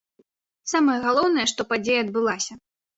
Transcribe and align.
Самае 0.71 0.97
галоўнае, 1.05 1.47
што 1.55 1.61
падзея 1.71 2.03
адбылася. 2.09 2.63